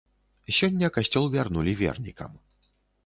[0.59, 2.31] Сёння касцёл вярнулі вернікам.